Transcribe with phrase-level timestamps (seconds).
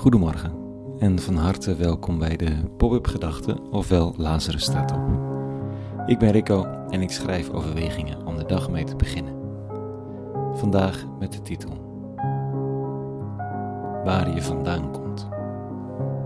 [0.00, 0.52] Goedemorgen
[0.98, 5.00] en van harte welkom bij de Pop-up Gedachten, ofwel Lazarus staat op.
[6.06, 9.34] Ik ben Rico en ik schrijf overwegingen om de dag mee te beginnen.
[10.52, 11.70] Vandaag met de titel
[14.04, 15.28] Waar je vandaan komt.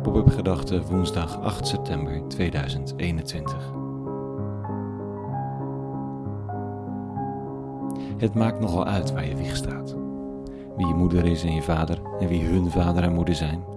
[0.03, 3.73] Pop-up Gedachten woensdag 8 september 2021.
[8.17, 9.97] Het maakt nogal uit waar je wieg staat.
[10.77, 13.74] Wie je moeder is en je vader en wie hun vader en moeder zijn.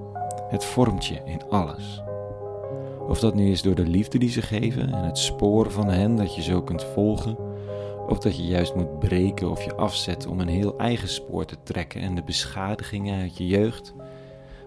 [0.49, 2.01] Het vormt je in alles.
[3.07, 6.15] Of dat nu is door de liefde die ze geven en het spoor van hen
[6.15, 7.37] dat je zo kunt volgen,
[8.07, 11.57] of dat je juist moet breken of je afzet om een heel eigen spoor te
[11.63, 13.93] trekken en de beschadigingen uit je jeugd,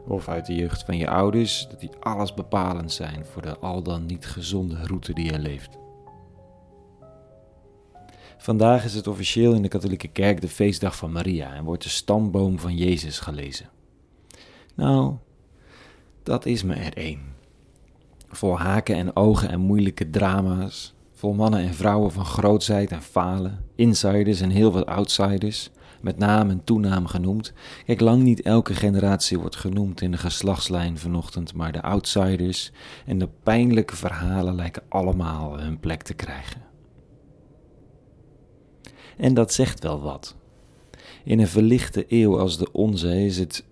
[0.06, 3.82] of uit de jeugd van je ouders, dat die alles bepalend zijn voor de al
[3.82, 5.78] dan niet gezonde route die je leeft.
[8.38, 11.88] Vandaag is het officieel in de katholieke kerk de feestdag van Maria en wordt de
[11.88, 13.68] stamboom van Jezus gelezen.
[14.74, 15.14] Nou,
[16.30, 17.20] dat is me er één.
[18.28, 23.64] Vol haken en ogen en moeilijke drama's, vol mannen en vrouwen van grootsheid en falen,
[23.74, 27.52] insiders en heel wat outsiders, met naam en toenaam genoemd.
[27.86, 32.72] Kijk, lang niet elke generatie wordt genoemd in de geslachtslijn vanochtend, maar de outsiders
[33.06, 36.62] en de pijnlijke verhalen lijken allemaal hun plek te krijgen.
[39.16, 40.36] En dat zegt wel wat.
[41.24, 43.68] In een verlichte eeuw als de onze is het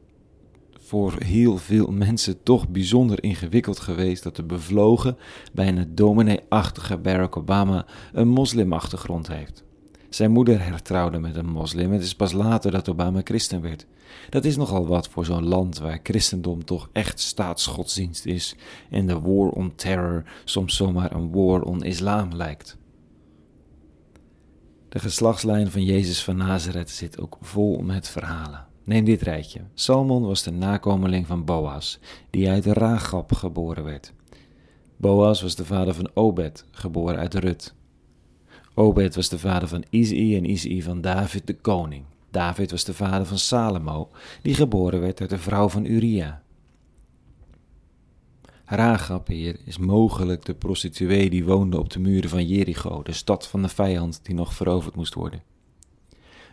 [0.88, 5.16] voor heel veel mensen toch bijzonder ingewikkeld geweest dat de bevlogen,
[5.52, 9.64] bijna dominee-achtige Barack Obama een moslimachtergrond heeft.
[10.08, 11.92] Zijn moeder hertrouwde met een moslim.
[11.92, 13.86] Het is pas later dat Obama christen werd.
[14.30, 18.56] Dat is nogal wat voor zo'n land waar christendom toch echt staatsgodsdienst is
[18.90, 22.76] en de war on terror soms zomaar een war on islam lijkt.
[24.88, 28.67] De geslachtslijn van Jezus van Nazareth zit ook vol met verhalen.
[28.88, 29.60] Neem dit rijtje.
[29.74, 31.98] Salmon was de nakomeling van Boas,
[32.30, 34.12] die uit Ragab geboren werd.
[34.96, 37.74] Boas was de vader van Obed, geboren uit Rut.
[38.74, 42.04] Obed was de vader van Izei en Izei van David de koning.
[42.30, 44.10] David was de vader van Salomo,
[44.42, 46.42] die geboren werd uit de vrouw van Uria.
[48.64, 53.46] Rahab, heer, is mogelijk de prostituee die woonde op de muren van Jericho, de stad
[53.46, 55.42] van de vijand die nog veroverd moest worden.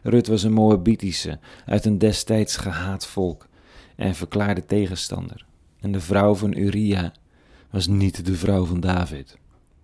[0.08, 3.48] Rut was een Moabitische, uit een destijds gehaat volk
[3.96, 5.46] en verklaarde tegenstander.
[5.80, 7.14] En de vrouw van Uria
[7.70, 9.38] was niet de vrouw van David.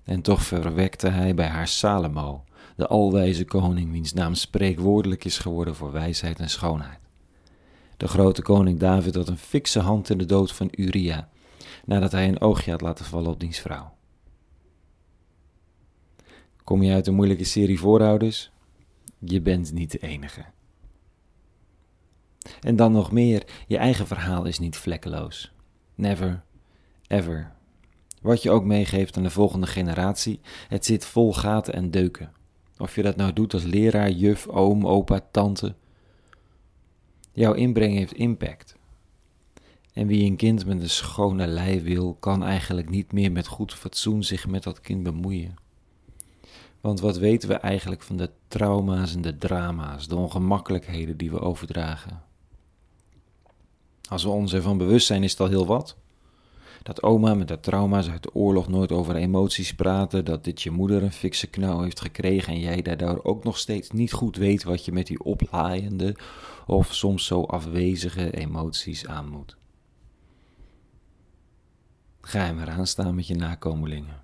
[0.04, 2.44] En toch verwekte hij bij haar Salomo,
[2.76, 7.00] de alwijze koning wiens naam spreekwoordelijk is geworden voor wijsheid en schoonheid.
[7.98, 11.30] De grote koning David had een fikse hand in de dood van Uria,
[11.86, 13.94] nadat hij een oogje had laten vallen op diens vrouw.
[16.64, 18.52] Kom je uit een moeilijke serie voorouders?
[19.26, 20.46] Je bent niet de enige.
[22.62, 25.52] En dan nog meer, je eigen verhaal is niet vlekkeloos.
[25.96, 26.44] Never,
[27.08, 27.52] ever.
[28.22, 32.32] Wat je ook meegeeft aan de volgende generatie, het zit vol gaten en deuken.
[32.78, 35.76] Of je dat nou doet als leraar, juf, oom, opa, tante.
[37.32, 38.76] Jouw inbreng heeft impact.
[39.94, 43.74] En wie een kind met een schone lei wil, kan eigenlijk niet meer met goed
[43.74, 45.56] fatsoen zich met dat kind bemoeien.
[46.82, 51.40] Want wat weten we eigenlijk van de trauma's en de drama's, de ongemakkelijkheden die we
[51.40, 52.22] overdragen?
[54.10, 55.96] Als we ons ervan bewust zijn, is het al heel wat.
[56.84, 60.72] Dat oma met de trauma's uit de oorlog nooit over emoties praten, dat dit je
[60.72, 64.64] moeder een fikse knauw heeft gekregen en jij daardoor ook nog steeds niet goed weet
[64.64, 66.16] wat je met die oplaaiende
[66.68, 69.58] of soms zo afwezige emoties aan moet.
[72.22, 74.21] Ga je maar aanstaan met je nakomelingen.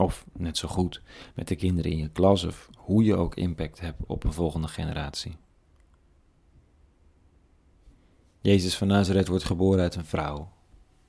[0.00, 1.02] Of net zo goed
[1.34, 4.68] met de kinderen in je klas of hoe je ook impact hebt op een volgende
[4.68, 5.36] generatie.
[8.40, 10.52] Jezus van Nazareth wordt geboren uit een vrouw,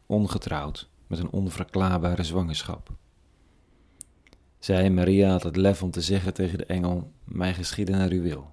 [0.05, 2.89] ongetrouwd, met een onverklaarbare zwangerschap.
[4.59, 8.21] Zij, Maria, had het lef om te zeggen tegen de engel: Mij geschieden naar uw
[8.21, 8.51] wil.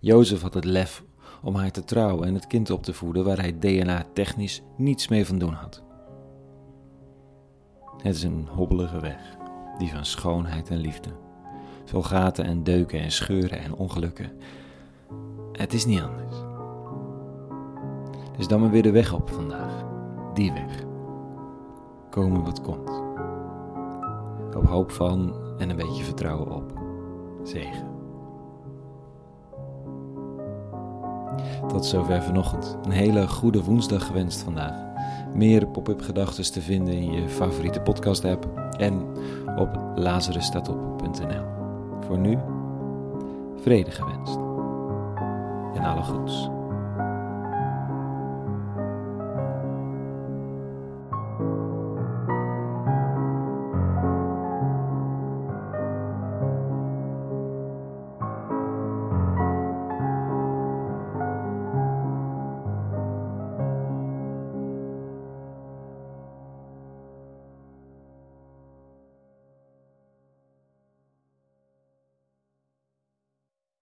[0.00, 1.02] Jozef had het lef
[1.42, 5.26] om haar te trouwen en het kind op te voeden waar hij DNA-technisch niets mee
[5.26, 5.82] van doen had.
[8.02, 9.36] Het is een hobbelige weg,
[9.78, 11.10] die van schoonheid en liefde.
[11.84, 14.30] Veel gaten en deuken en scheuren en ongelukken.
[15.52, 16.36] Het is niet anders.
[18.36, 19.84] Dus dan maar weer de weg op vandaag.
[20.34, 20.84] Die weg.
[22.10, 23.02] Komen wat komt.
[24.56, 26.72] Op hoop van en een beetje vertrouwen op.
[27.42, 27.90] Zegen.
[31.68, 32.78] Tot zover vanochtend.
[32.84, 34.90] Een hele goede woensdag gewenst vandaag
[35.34, 38.46] meer pop-up gedachten te vinden in je favoriete podcast app
[38.78, 39.06] en
[39.56, 41.44] op lazarusstatop.nl.
[42.00, 42.38] Voor nu,
[43.62, 44.36] vrede gewenst
[45.74, 46.48] en alle goeds.